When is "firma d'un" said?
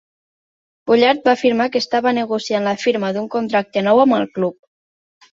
2.85-3.27